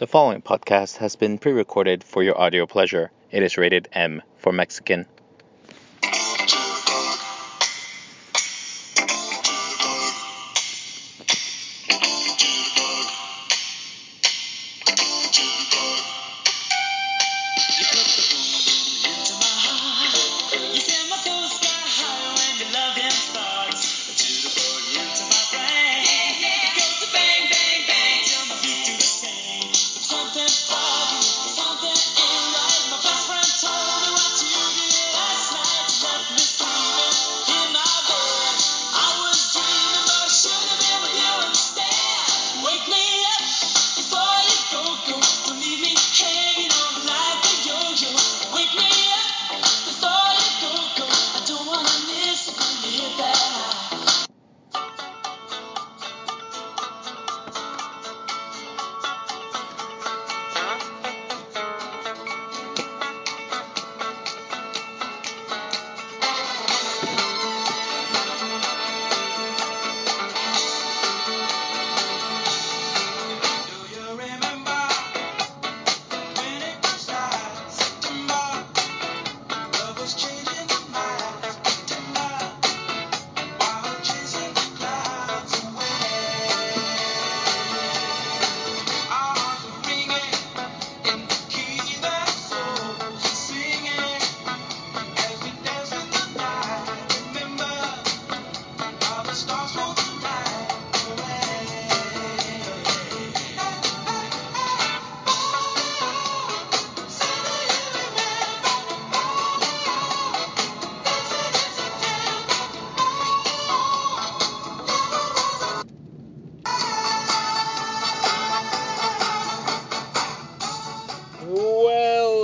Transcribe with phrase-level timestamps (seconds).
[0.00, 3.12] The following podcast has been pre recorded for your audio pleasure.
[3.30, 5.04] It is rated M for Mexican.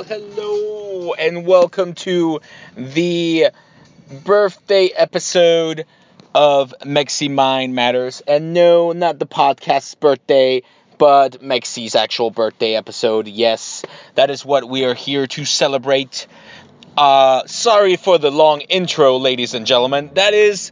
[0.06, 2.40] Hello, and welcome to
[2.76, 3.48] the
[4.24, 5.84] birthday episode
[6.32, 8.22] of Mexi Mind Matters.
[8.24, 10.62] And no, not the podcast's birthday,
[10.96, 13.26] but Mexi's actual birthday episode.
[13.26, 13.84] Yes,
[14.14, 16.28] that is what we are here to celebrate.
[16.96, 20.12] Uh, sorry for the long intro, ladies and gentlemen.
[20.14, 20.70] That is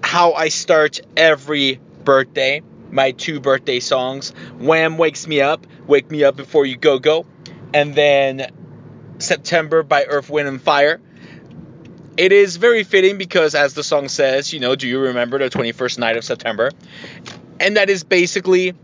[0.00, 2.62] how I start every birthday.
[2.92, 4.30] My two birthday songs.
[4.60, 7.26] Wham wakes me up, wake me up before you go go,
[7.74, 8.52] and then
[9.18, 11.00] September by Earth, Wind and Fire.
[12.16, 15.50] It is very fitting because, as the song says, you know, do you remember the
[15.50, 16.70] 21st night of September?
[17.60, 18.74] And that is basically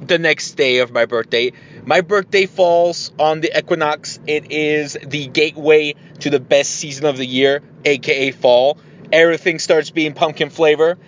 [0.00, 1.52] the next day of my birthday.
[1.84, 4.18] My birthday falls on the equinox.
[4.26, 8.78] It is the gateway to the best season of the year, aka fall.
[9.12, 10.98] Everything starts being pumpkin flavor.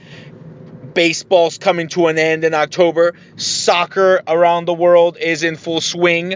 [0.94, 3.14] Baseball's coming to an end in October.
[3.36, 6.34] Soccer around the world is in full swing.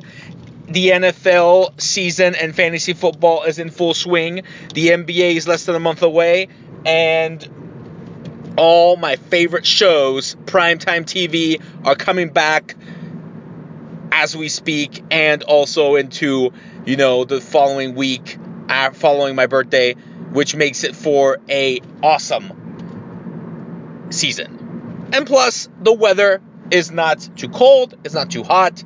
[0.77, 4.43] The NFL season and fantasy football is in full swing.
[4.75, 6.49] The NBA is less than a month away.
[6.85, 12.77] And all my favorite shows, primetime TV, are coming back
[14.13, 16.53] as we speak and also into,
[16.85, 18.37] you know, the following week
[18.69, 22.53] uh, following my birthday, which makes it for a awesome
[24.11, 25.09] season.
[25.15, 28.85] And plus, the weather is not too cold, it's not too hot.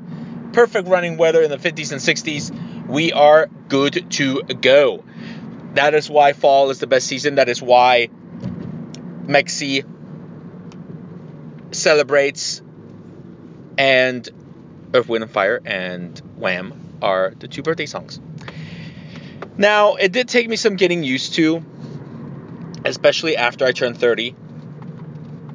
[0.53, 2.87] Perfect running weather in the 50s and 60s.
[2.87, 5.05] We are good to go.
[5.75, 7.37] That is why fall is the best season.
[7.37, 8.09] That is why
[9.27, 9.85] Mexi
[11.73, 12.63] celebrates
[13.79, 14.29] and
[14.93, 18.21] Earth, Wind, and Fire and Wham are the two birthday songs.
[19.57, 21.65] Now, it did take me some getting used to,
[22.85, 24.35] especially after I turned 30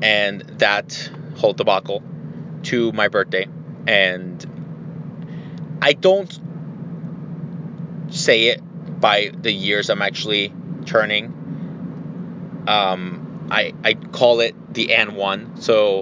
[0.01, 2.03] and that whole debacle
[2.63, 3.47] to my birthday.
[3.88, 4.34] And
[5.85, 6.40] I don't
[8.09, 8.59] say it
[9.00, 10.51] by the years I'm actually
[10.88, 12.63] turning.
[12.68, 15.62] Um, I, I call it the and one.
[15.62, 16.01] So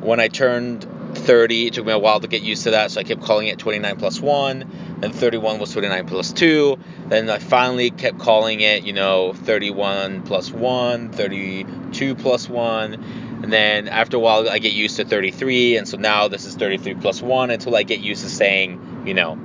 [0.00, 2.90] when I turned 30, it took me a while to get used to that.
[2.90, 4.96] So I kept calling it 29 plus 1.
[5.00, 6.78] Then 31 was 29 plus 2.
[7.08, 12.94] Then I finally kept calling it, you know, 31 plus 1, 32 plus 1.
[13.42, 15.76] And then after a while, I get used to 33.
[15.76, 19.14] And so now this is 33 plus 1 until I get used to saying, you
[19.14, 19.38] know,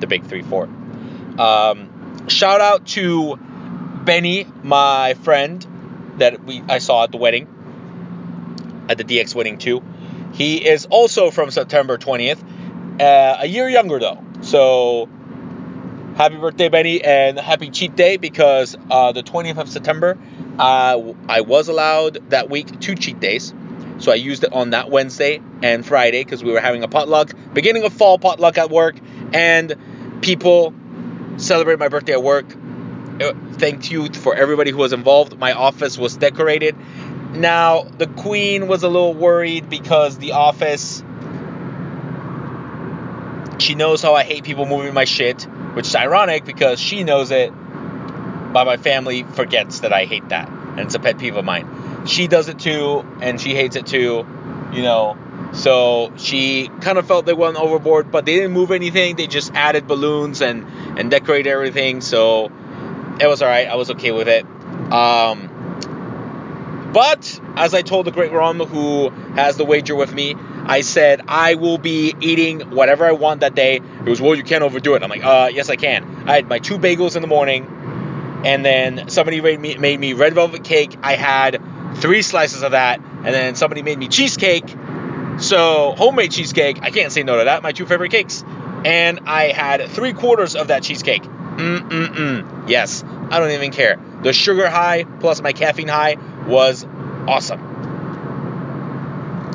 [0.00, 0.68] the big 3 4.
[1.38, 3.36] Um, shout out to
[4.04, 5.66] Benny, my friend
[6.18, 7.48] that we I saw at the wedding,
[8.88, 9.82] at the DX wedding too.
[10.32, 14.22] He is also from September 20th, uh, a year younger though.
[14.42, 15.08] So
[16.16, 20.18] happy birthday, Benny, and happy cheat day because uh, the 20th of September,
[20.58, 23.52] uh, I was allowed that week two cheat days.
[23.98, 27.32] So I used it on that Wednesday and Friday because we were having a potluck,
[27.52, 28.96] beginning of fall potluck at work,
[29.32, 29.74] and
[30.20, 30.74] people
[31.38, 32.46] celebrated my birthday at work.
[33.20, 35.38] Uh, Thank you for everybody who was involved.
[35.38, 36.76] My office was decorated.
[37.32, 41.02] Now, the queen was a little worried because the office
[43.58, 45.42] she knows how I hate people moving my shit,
[45.74, 50.48] which is ironic because she knows it, but my family forgets that I hate that.
[50.48, 51.66] And it's a pet peeve of mine.
[52.06, 54.26] She does it too, and she hates it too,
[54.72, 55.16] you know.
[55.52, 59.16] So she kind of felt they went overboard, but they didn't move anything.
[59.16, 60.66] They just added balloons and,
[60.98, 62.00] and decorated everything.
[62.00, 62.50] So
[63.20, 63.68] it was alright.
[63.68, 64.44] I was okay with it.
[64.92, 65.52] Um,
[66.92, 71.22] but as I told the great Ron who has the wager with me, I said
[71.28, 73.76] I will be eating whatever I want that day.
[73.76, 75.02] It was well, you can't overdo it.
[75.02, 76.04] I'm like, uh, yes, I can.
[76.26, 77.66] I had my two bagels in the morning,
[78.44, 80.96] and then somebody made me made me red velvet cake.
[81.02, 81.62] I had
[81.94, 84.74] three slices of that, and then somebody made me cheesecake.
[85.38, 87.62] So homemade cheesecake, I can't say no to that.
[87.62, 88.44] My two favorite cakes,
[88.84, 91.22] and I had three quarters of that cheesecake.
[91.22, 92.68] Mm mm mm.
[92.68, 93.98] Yes, I don't even care.
[94.22, 96.16] The sugar high plus my caffeine high
[96.46, 96.86] was
[97.26, 97.60] awesome.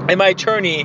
[0.09, 0.79] And my attorney,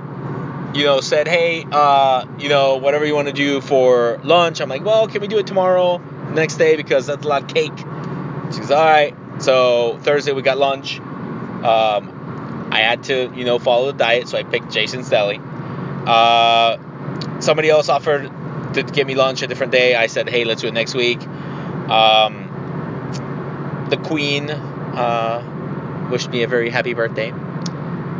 [0.74, 4.60] you know, said, hey, uh, you know, whatever you want to do for lunch.
[4.60, 5.98] I'm like, well, can we do it tomorrow,
[6.32, 7.76] next day, because that's a lot of cake.
[8.52, 9.14] She goes, all right.
[9.38, 11.00] So Thursday we got lunch.
[11.66, 15.40] Um, I had to, you know, follow the diet, so I picked Jason's Deli.
[16.06, 16.78] Uh,
[17.40, 18.30] somebody else offered
[18.74, 19.94] to give me lunch a different day.
[19.94, 21.20] I said, hey, let's do it next week.
[21.88, 27.32] Um, the Queen uh, wished me a very happy birthday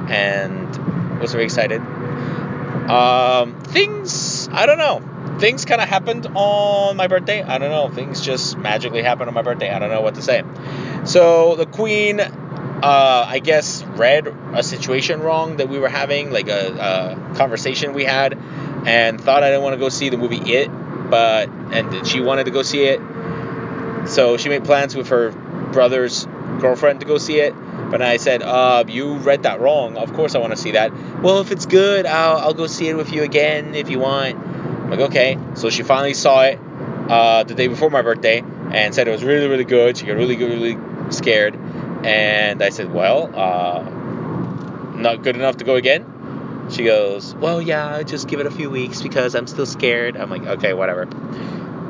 [0.09, 1.81] and was very excited.
[1.81, 5.39] Um, things, I don't know.
[5.41, 7.43] Things kind of happened on my birthday.
[7.43, 7.89] I don't know.
[7.95, 9.71] Things just magically happened on my birthday.
[9.71, 10.43] I don't know what to say.
[11.05, 12.21] So the Queen,
[12.83, 17.95] uh, I guess, read a situation wrong that we were having, like a, a conversation
[17.95, 18.39] we had,
[18.87, 20.69] and thought I didn't want to go see the movie It,
[21.11, 23.01] but and she wanted to go see it.
[24.09, 25.31] So she made plans with her
[25.73, 26.27] brother's
[26.61, 27.55] girlfriend to go see it.
[27.91, 29.97] But I said, uh, you read that wrong.
[29.97, 30.93] Of course I want to see that.
[31.23, 34.37] Well, if it's good, I'll, I'll go see it with you again if you want.
[34.37, 35.39] I'm like, okay.
[35.55, 36.59] So she finally saw it
[37.09, 38.43] uh, the day before my birthday
[38.73, 39.97] and said it was really, really good.
[39.97, 40.77] She got really, really
[41.11, 41.57] scared.
[42.07, 43.83] And I said, well, uh,
[44.95, 46.69] not good enough to go again?
[46.71, 50.17] She goes, well, yeah, just give it a few weeks because I'm still scared.
[50.17, 51.03] I'm like, okay, whatever.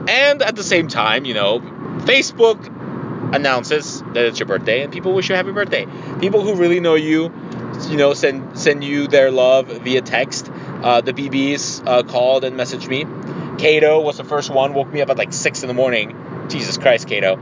[0.08, 2.64] And at the same time, you know, Facebook
[3.34, 5.86] announces that it's your birthday and people wish you a happy birthday.
[6.20, 7.32] People who really know you,
[7.88, 10.50] you know, send send you their love via text.
[10.82, 13.04] Uh, the BBs uh, called and messaged me.
[13.58, 16.46] Kato was the first one, woke me up at like six in the morning.
[16.48, 17.36] Jesus Christ, Kato.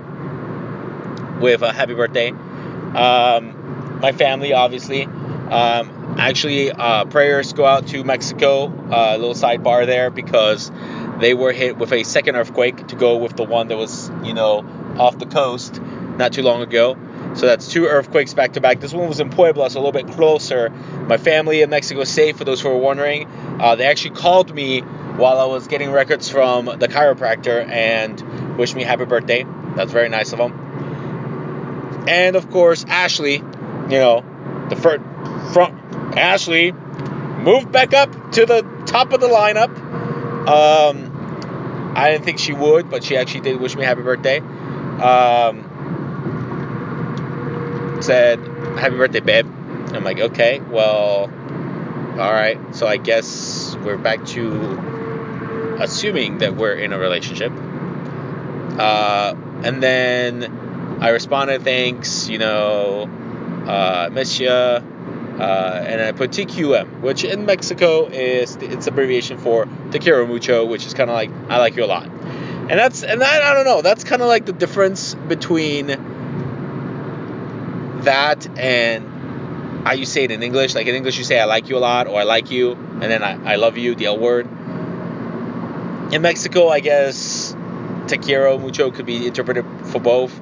[1.40, 2.32] With a happy birthday.
[2.94, 5.04] Um, my family, obviously.
[5.04, 8.66] Um, actually, uh, prayers go out to Mexico.
[8.90, 10.70] A little sidebar there because
[11.20, 14.34] they were hit with a second earthquake to go with the one that was, you
[14.34, 14.64] know,
[14.98, 15.80] off the coast
[16.16, 16.96] not too long ago.
[17.34, 18.80] So that's two earthquakes back to back.
[18.80, 20.70] This one was in Puebla, so a little bit closer.
[20.70, 23.26] My family in Mexico is safe, for those who are wondering.
[23.60, 28.76] Uh, they actually called me while I was getting records from the chiropractor and wished
[28.76, 29.44] me happy birthday.
[29.74, 30.63] That's very nice of them.
[32.08, 34.24] And of course, Ashley, you know,
[34.68, 35.02] the first
[35.52, 35.74] front
[36.16, 39.76] Ashley moved back up to the top of the lineup.
[40.48, 44.40] Um, I didn't think she would, but she actually did wish me happy birthday.
[44.40, 45.70] Um,
[48.00, 48.38] said,
[48.78, 49.46] Happy birthday, babe.
[49.94, 51.30] I'm like, okay, well,
[52.18, 52.58] all right.
[52.74, 57.52] So I guess we're back to assuming that we're in a relationship.
[58.78, 60.63] Uh, and then
[61.00, 63.08] I responded, thanks, you know,
[63.66, 64.40] uh, miss.
[64.40, 70.64] Uh, and I put TQM, which in Mexico is it's abbreviation for Te quiero mucho,
[70.64, 72.04] which is kind of like I like you a lot.
[72.06, 73.82] And that's and that I don't know.
[73.82, 75.88] That's kind of like the difference between
[78.04, 80.74] that and how you say it in English.
[80.74, 83.02] Like in English, you say I like you a lot or I like you, and
[83.02, 84.46] then I, I love you, the L word.
[86.12, 87.56] In Mexico, I guess
[88.06, 90.32] te quiero mucho could be interpreted for both.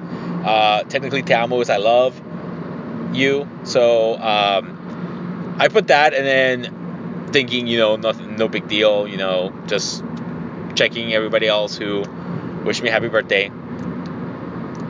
[0.43, 2.19] Uh, technically, te amo is I love
[3.13, 3.47] you.
[3.63, 9.07] So um, I put that, and then thinking, you know, nothing, no big deal.
[9.07, 10.03] You know, just
[10.75, 12.03] checking everybody else who
[12.65, 13.51] wished me happy birthday.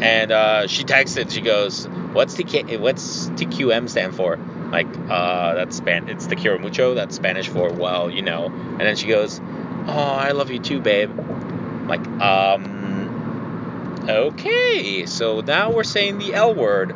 [0.01, 1.31] And uh, she texted.
[1.31, 4.37] She goes, "What's TK, What's TQM stand for?"
[4.71, 6.09] Like, uh, that's Span.
[6.09, 6.95] It's the quiero mucho.
[6.95, 8.47] That's Spanish for well, you know.
[8.47, 9.39] And then she goes,
[9.87, 12.82] "Oh, I love you too, babe." I'm like, um,
[14.09, 15.05] okay.
[15.05, 16.91] So now we're saying the L word.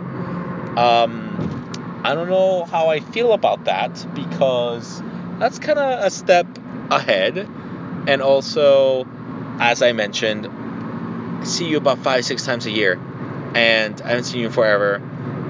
[0.78, 5.02] Um, I don't know how I feel about that because
[5.40, 6.48] that's kind of a step
[6.92, 7.38] ahead.
[8.08, 9.08] And also,
[9.60, 13.00] as I mentioned, I see you about five, six times a year,
[13.56, 15.02] and I haven't seen you forever.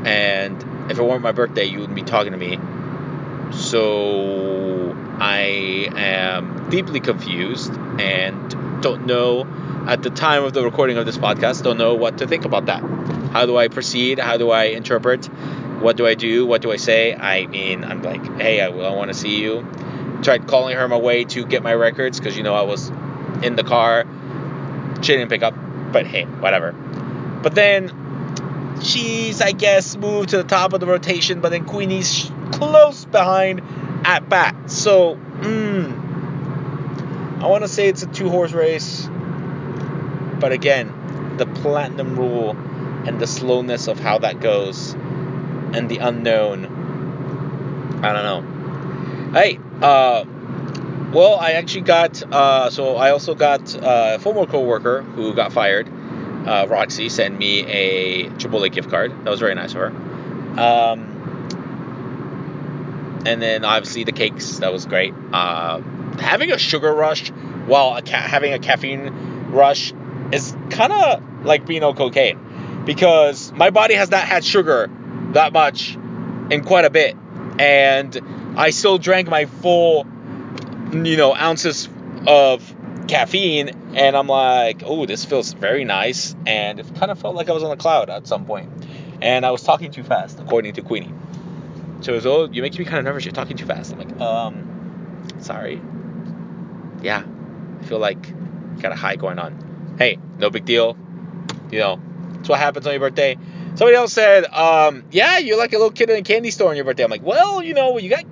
[0.06, 2.58] And if it weren't my birthday, you wouldn't be talking to me.
[3.52, 9.44] So I am deeply confused and don't know
[9.88, 12.65] at the time of the recording of this podcast, don't know what to think about
[12.65, 12.84] that.
[13.32, 14.20] How do I proceed?
[14.20, 15.27] How do I interpret?
[15.82, 16.46] What do I do?
[16.46, 17.15] What do I say?
[17.15, 19.65] I mean, I'm like, hey, I, I want to see you.
[20.24, 22.89] Tried calling her my way to get my records because, you know, I was
[23.44, 24.06] in the car.
[25.01, 25.53] She didn't pick up,
[25.94, 26.74] but hey, whatever.
[26.74, 32.29] But then she's, I guess, moved to the top of the rotation, but then Queenie's
[32.51, 33.62] close behind
[34.03, 34.70] at bat.
[34.70, 36.08] So, mm,
[37.41, 39.07] I want to say it's a two horse race.
[40.39, 42.51] But again, the platinum rule
[43.06, 44.94] and the slowness of how that goes
[45.74, 46.65] and the unknown.
[48.03, 49.32] I don't know.
[49.34, 50.25] Hey, uh,
[51.13, 55.53] well, I actually got, uh, so I also got uh, a former coworker who got
[55.53, 55.89] fired.
[56.46, 59.12] Uh, Roxy sent me a Chipotle gift card.
[59.24, 59.88] That was very nice of her.
[60.60, 61.13] Um,
[63.25, 64.58] and then obviously the cakes.
[64.60, 65.13] That was great.
[65.34, 65.82] Uh,
[66.20, 67.29] having a sugar rush
[67.65, 69.94] while a ca- having a caffeine rush
[70.32, 72.84] is kind of like being on cocaine.
[72.86, 74.90] Because my body has not had sugar
[75.34, 75.96] that much
[76.52, 77.16] in quite a bit.
[77.60, 80.08] And i still drank my full
[80.94, 81.90] you know ounces
[82.26, 82.76] of
[83.08, 83.70] caffeine.
[83.96, 86.36] And i'm like oh this feels very nice.
[86.46, 88.72] And it kind of felt like i was on a cloud at some point.
[89.22, 91.14] And i was talking too fast according to queenie.
[92.02, 93.92] She was oh you make me kind of nervous you're talking too fast.
[93.92, 95.82] I'm like um sorry.
[97.02, 97.24] Yeah.
[97.82, 98.34] I feel like
[98.80, 99.67] got a high going on
[99.98, 100.98] hey, no big deal.
[101.72, 102.00] You know,
[102.39, 103.38] it's what happens on your birthday.
[103.75, 106.75] Somebody else said, um, yeah, you're like a little kid in a candy store on
[106.75, 107.04] your birthday.
[107.04, 108.24] I'm like, well, you know, when you got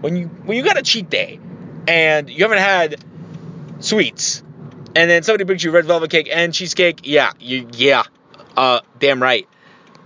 [0.00, 1.40] when you when you got a cheat day
[1.88, 3.04] and you haven't had
[3.80, 4.42] sweets,
[4.94, 8.04] and then somebody brings you red velvet cake and cheesecake, yeah, you yeah,
[8.56, 9.48] uh, damn right.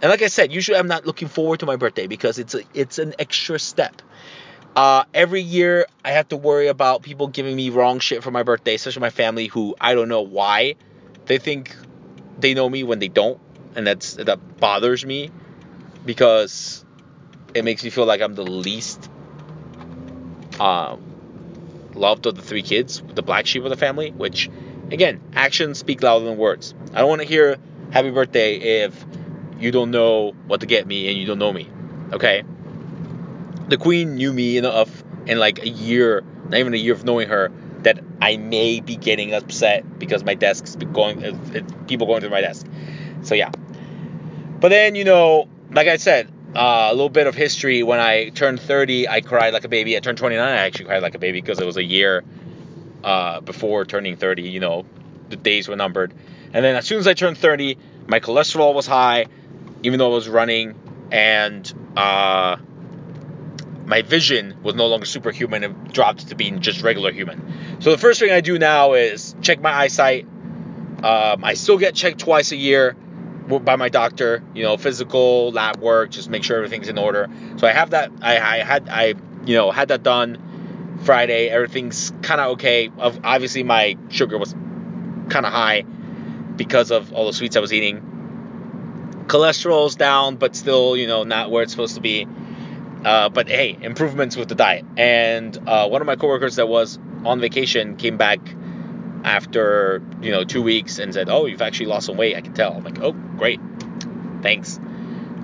[0.01, 2.63] And like I said, usually I'm not looking forward to my birthday because it's a,
[2.73, 4.01] it's an extra step.
[4.77, 8.45] Uh, every year I have to worry about people giving me wrong shit for my
[8.45, 10.77] birthday, especially my family who I don't know why
[11.29, 11.77] they think
[12.41, 13.39] they know me when they don't,
[13.77, 15.31] and that's that bothers me
[16.05, 16.85] because
[17.55, 19.09] it makes me feel like I'm the least
[20.59, 21.01] um,
[21.95, 24.11] loved of the three kids, the black sheep of the family.
[24.11, 24.51] Which,
[24.91, 26.75] again, actions speak louder than words.
[26.95, 27.59] I don't want to hear
[27.91, 29.05] "Happy Birthday" if
[29.61, 31.69] you don't know what to get me and you don't know me.
[32.13, 32.43] Okay.
[33.69, 37.29] The queen knew me enough in like a year, not even a year of knowing
[37.29, 41.23] her, that I may be getting upset because my desk's going,
[41.87, 42.67] people going through my desk.
[43.23, 43.51] So yeah.
[44.61, 47.83] But then you know, like I said, uh, a little bit of history.
[47.83, 49.97] When I turned 30, I cried like a baby.
[49.97, 52.25] I turned 29, I actually cried like a baby because it was a year
[53.05, 54.43] uh, before turning 30.
[54.43, 54.87] You know,
[55.29, 56.13] the days were numbered.
[56.53, 59.27] And then as soon as I turned 30, my cholesterol was high,
[59.83, 60.75] even though I was running,
[61.13, 62.57] and uh,
[63.89, 67.81] my vision was no longer superhuman and dropped to being just regular human.
[67.81, 70.27] So the first thing I do now is check my eyesight.
[71.03, 74.43] Um, I still get checked twice a year by my doctor.
[74.55, 77.31] You know, physical, lab work, just make sure everything's in order.
[77.57, 78.13] So I have that.
[78.21, 79.15] I, I had I
[79.47, 81.49] you know had that done Friday.
[81.49, 82.91] Everything's kind of okay.
[82.99, 84.53] Obviously, my sugar was
[85.31, 85.83] kind of high
[86.57, 89.25] because of all the sweets I was eating.
[89.29, 92.27] Cholesterol's down, but still, you know, not where it's supposed to be.
[93.05, 94.85] Uh, but hey, improvements with the diet.
[94.97, 98.41] And uh, one of my coworkers that was on vacation came back
[99.25, 102.37] after you know two weeks and said, "Oh, you've actually lost some weight.
[102.37, 103.61] I can tell." I'm like, "Oh, great,
[104.43, 104.79] thanks."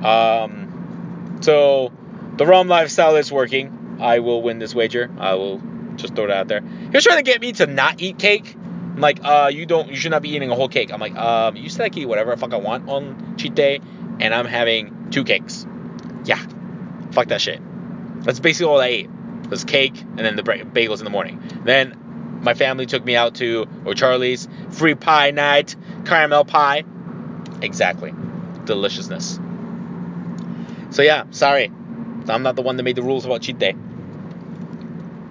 [0.02, 1.92] Um, so
[2.36, 3.98] the Ron lifestyle is working.
[4.00, 5.10] I will win this wager.
[5.18, 5.62] I will
[5.96, 6.60] just throw it out there.
[6.60, 8.56] He was trying to get me to not eat cake.
[8.56, 10.92] I'm like, uh, you don't, you should not be eating a whole cake.
[10.92, 13.54] I'm like, um, you said I can eat whatever the fuck I want on cheat
[13.54, 13.80] day,
[14.20, 15.66] and I'm having two cakes.
[16.24, 16.40] Yeah,
[17.14, 17.60] Fuck that shit.
[18.24, 19.10] That's basically all I ate.
[19.44, 21.42] It was cake and then the bagels in the morning.
[21.64, 26.84] Then my family took me out to O'Charlie's free pie night, caramel pie.
[27.62, 28.12] Exactly.
[28.64, 29.38] Deliciousness.
[30.90, 31.70] So yeah, sorry.
[32.28, 33.74] I'm not the one that made the rules about cheat day.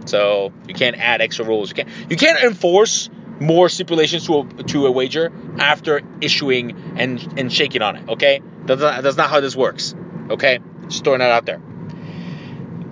[0.05, 1.69] So you can't add extra rules.
[1.69, 3.09] You can't you can't enforce
[3.39, 8.09] more stipulations to a, to a wager after issuing and and shaking on it.
[8.09, 9.95] Okay, that's not, that's not how this works.
[10.29, 11.61] Okay, just throwing that out there.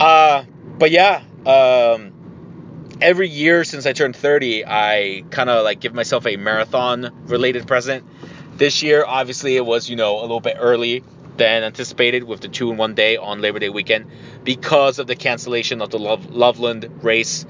[0.02, 0.46] Uh,
[0.80, 2.12] but yeah, um,
[3.00, 7.68] every year since I turned 30, I kind of like give myself a marathon related
[7.68, 8.04] present.
[8.58, 11.04] This year, obviously, it was, you know, a little bit early
[11.38, 14.08] than anticipated with the two in one day on Labor Day weekend
[14.44, 17.46] because of the cancellation of the Love, Loveland race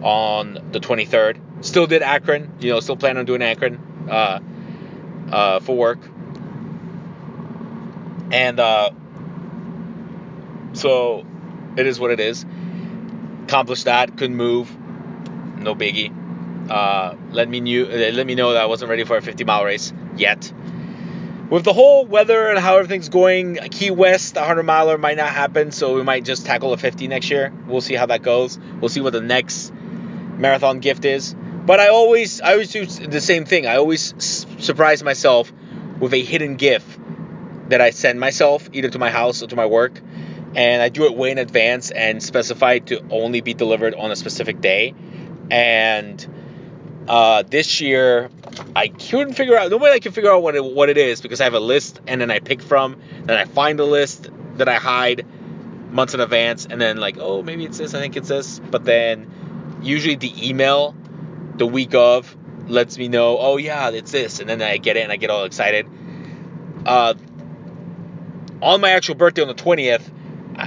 [0.00, 1.38] on the 23rd.
[1.62, 4.40] Still did Akron, you know, still plan on doing Akron uh,
[5.30, 5.98] uh, for work.
[8.32, 8.88] And uh,
[10.72, 11.26] so
[11.76, 12.44] it is what it is.
[13.44, 14.74] Accomplished that, couldn't move,
[15.58, 16.12] no biggie.
[16.70, 19.44] Uh, let me knew, uh, let me know that I wasn't ready for a 50
[19.44, 20.52] mile race yet.
[21.50, 25.30] With the whole weather and how everything's going, Key West, the 100 miler might not
[25.30, 27.52] happen, so we might just tackle a 50 next year.
[27.66, 28.56] We'll see how that goes.
[28.80, 29.72] We'll see what the next
[30.36, 31.34] marathon gift is.
[31.66, 33.66] But I always, I always do the same thing.
[33.66, 34.14] I always
[34.64, 35.52] surprise myself
[35.98, 36.98] with a hidden gift
[37.68, 40.00] that I send myself, either to my house or to my work,
[40.54, 44.10] and I do it way in advance and specify it to only be delivered on
[44.10, 44.94] a specific day.
[45.50, 46.26] And
[47.08, 48.30] uh, this year,
[48.74, 49.70] I couldn't figure out.
[49.70, 52.00] Nobody I can figure out what it, what it is because I have a list
[52.06, 53.00] and then I pick from.
[53.24, 55.26] Then I find a list that I hide
[55.90, 57.94] months in advance, and then like, oh, maybe it's this.
[57.94, 58.60] I think it's this.
[58.60, 60.94] But then usually the email
[61.56, 62.36] the week of
[62.68, 65.30] lets me know, oh yeah, it's this, and then I get it and I get
[65.30, 65.86] all excited.
[66.86, 67.14] Uh,
[68.62, 70.19] on my actual birthday on the 20th, I-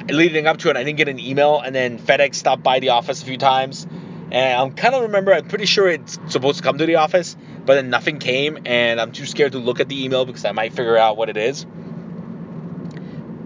[0.10, 2.90] leading up to it, I didn't get an email, and then FedEx stopped by the
[2.90, 3.86] office a few times,
[4.32, 7.38] and I'm kind of remember, I'm pretty sure it's supposed to come to the office,
[7.66, 10.52] but then nothing came, and I'm too scared to look at the email because I
[10.52, 11.66] might figure out what it is.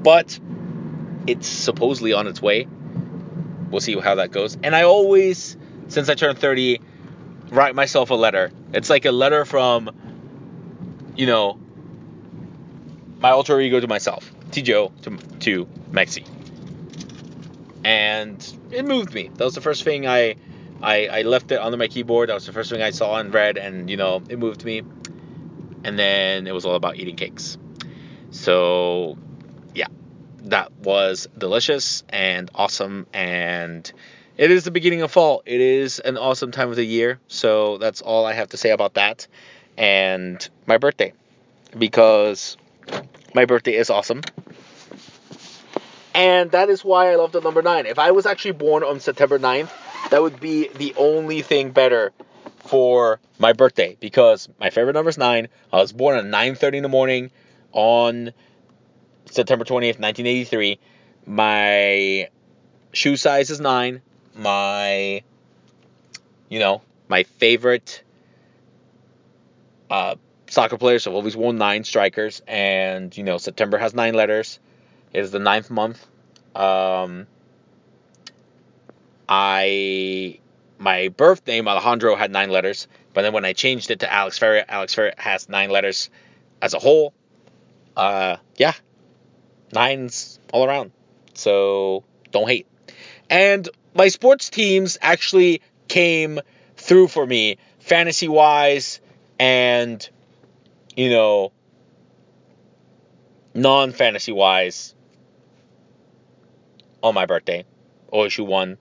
[0.02, 0.40] But
[1.28, 2.68] it's supposedly on its way.
[3.70, 4.58] We'll see how that goes.
[4.64, 5.58] And I always,
[5.90, 6.80] since I turned 30,
[7.50, 8.52] write myself a letter.
[8.74, 9.92] It's like a letter from,
[11.18, 11.60] you know,
[13.20, 16.26] my alter ego to myself, Tijo to, to Mexi.
[17.88, 19.30] And it moved me.
[19.34, 20.36] That was the first thing I,
[20.82, 22.28] I, I left it under my keyboard.
[22.28, 24.84] That was the first thing I saw and read, and you know, it moved me.
[25.86, 27.58] And then it was all about eating cakes.
[28.32, 29.18] So,
[29.74, 29.88] yeah,
[30.44, 33.08] that was delicious and awesome.
[33.14, 33.90] And
[34.36, 35.42] it is the beginning of fall.
[35.46, 37.22] It is an awesome time of the year.
[37.30, 39.28] So that's all I have to say about that.
[39.78, 41.14] And my birthday,
[41.78, 42.58] because
[43.34, 44.24] my birthday is awesome.
[46.18, 47.86] And that is why I love the number 9.
[47.86, 49.70] If I was actually born on September 9th,
[50.10, 52.12] that would be the only thing better
[52.58, 55.48] for my birthday because my favorite number is 9.
[55.72, 57.30] I was born at 9:30 in the morning
[57.72, 58.34] on
[59.28, 60.80] September 20th, 1983.
[61.28, 62.30] My
[62.94, 64.02] shoe size is 9.
[64.34, 65.22] My
[66.50, 68.02] you know, my favorite
[69.92, 70.16] uh,
[70.50, 74.60] soccer players have always worn nine strikers, and you know September has nine letters.
[75.14, 76.06] Is the ninth month.
[76.56, 77.28] Um,
[79.28, 80.40] I
[80.78, 84.38] my birth name Alejandro had nine letters, but then when I changed it to Alex
[84.38, 86.10] Ferret, Alex Ferret has nine letters
[86.62, 87.14] as a whole.
[87.96, 88.74] Uh, yeah,
[89.74, 90.92] nines all around.
[91.34, 92.68] So don't hate.
[93.30, 96.40] And my sports teams actually came
[96.76, 99.00] through for me fantasy wise
[99.40, 100.08] and
[100.96, 101.52] you know
[103.54, 104.94] non fantasy wise
[107.04, 107.66] on my birthday.
[108.12, 108.78] OSU won,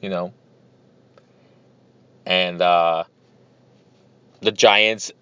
[0.00, 0.32] you know.
[2.26, 3.04] And uh
[4.40, 5.12] the Giants,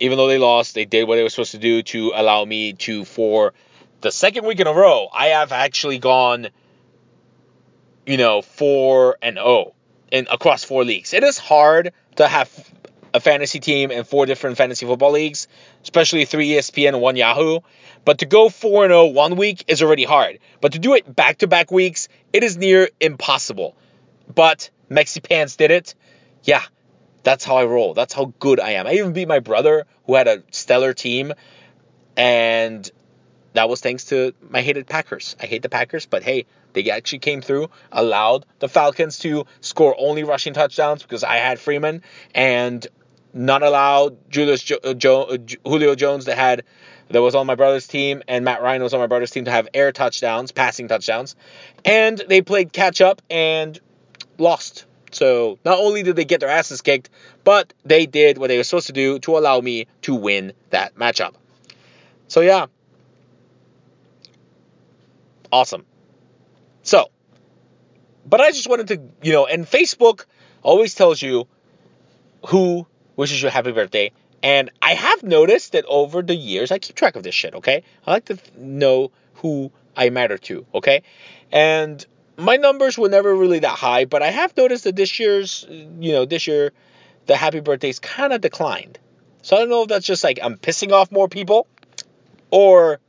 [0.00, 2.74] even though they lost, they did what they were supposed to do to allow me
[2.74, 3.54] to for
[4.02, 6.48] the second week in a row, I have actually gone
[8.06, 9.74] you know, 4 and 0
[10.12, 11.12] in across four leagues.
[11.12, 12.48] It is hard to have
[13.16, 15.48] a fantasy team in four different fantasy football leagues,
[15.82, 17.60] especially three ESPN and one Yahoo.
[18.04, 20.38] But to go 4 and 0 one week is already hard.
[20.60, 23.74] But to do it back to back weeks, it is near impossible.
[24.32, 25.94] But Mexi Pants did it.
[26.44, 26.62] Yeah,
[27.22, 27.94] that's how I roll.
[27.94, 28.86] That's how good I am.
[28.86, 31.32] I even beat my brother who had a stellar team.
[32.16, 32.88] And
[33.54, 35.34] that was thanks to my hated Packers.
[35.40, 39.96] I hate the Packers, but hey, they actually came through, allowed the Falcons to score
[39.98, 42.02] only rushing touchdowns because I had Freeman,
[42.34, 42.86] and
[43.36, 46.64] not allow Julius jo- uh, jo- uh, Julio Jones that had
[47.08, 49.50] that was on my brother's team, and Matt Ryan was on my brother's team to
[49.50, 51.36] have air touchdowns, passing touchdowns,
[51.84, 53.78] and they played catch up and
[54.38, 54.86] lost.
[55.12, 57.10] So not only did they get their asses kicked,
[57.44, 60.96] but they did what they were supposed to do to allow me to win that
[60.96, 61.34] matchup.
[62.28, 62.66] So yeah,
[65.52, 65.84] awesome.
[66.82, 67.10] So,
[68.24, 70.24] but I just wanted to, you know, and Facebook
[70.62, 71.46] always tells you
[72.46, 74.12] who wishes you a happy birthday.
[74.42, 77.82] And I have noticed that over the years, I keep track of this shit, okay?
[78.06, 81.02] I like to know who I matter to, okay?
[81.50, 82.04] And
[82.36, 86.12] my numbers were never really that high, but I have noticed that this year's, you
[86.12, 86.72] know, this year,
[87.26, 88.98] the happy birthdays kind of declined.
[89.42, 91.66] So I don't know if that's just like I'm pissing off more people
[92.50, 93.00] or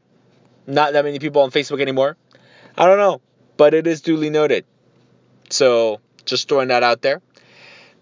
[0.65, 2.17] not that many people on Facebook anymore.
[2.77, 3.21] I don't know,
[3.57, 4.65] but it is duly noted.
[5.49, 7.21] So just throwing that out there.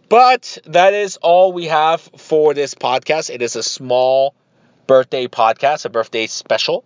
[0.08, 3.34] But that is all we have for this podcast.
[3.34, 4.36] It is a small
[4.86, 6.84] birthday podcast, a birthday special,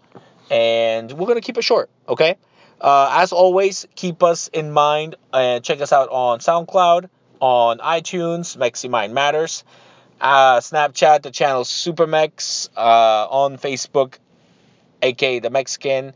[0.49, 1.89] and we're gonna keep it short.
[2.07, 2.37] Okay.
[2.79, 7.09] Uh, as always, keep us in mind and check us out on SoundCloud,
[7.41, 9.65] on iTunes, Mexi Mind Matters,
[10.21, 14.15] uh, Snapchat, the channel SuperMex, uh, on Facebook,
[15.01, 16.13] aka the Mexican,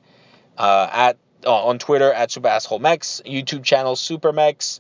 [0.58, 4.80] uh, at uh, on Twitter at Super Asshole Mex, YouTube channel SuperMex.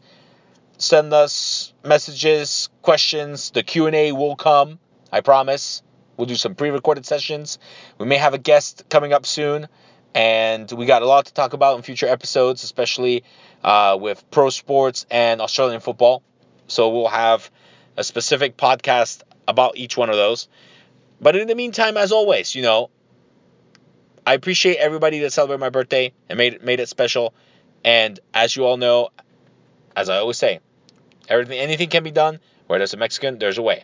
[0.84, 3.52] Send us messages, questions.
[3.52, 4.80] The Q and A will come.
[5.13, 5.82] I promise.
[6.17, 7.58] We'll do some pre-recorded sessions.
[8.00, 9.69] We may have a guest coming up soon,
[10.13, 13.24] and we got a lot to talk about in future episodes, especially
[13.63, 16.22] uh, with pro sports and Australian football.
[16.67, 17.50] So we'll have
[17.96, 20.50] a specific podcast about each one of those.
[21.22, 22.89] But in the meantime, as always, you know,
[24.28, 27.34] I appreciate everybody that celebrated my birthday and made it, made it special.
[27.86, 29.12] And as you all know,
[29.96, 30.60] as I always say,
[31.30, 32.40] everything anything can be done.
[32.68, 33.84] Where there's a Mexican, there's a way.